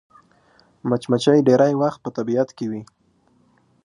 [0.89, 2.81] مچمچۍ ډېری وخت په طبیعت کې وي